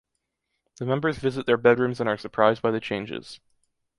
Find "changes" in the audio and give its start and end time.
2.79-3.39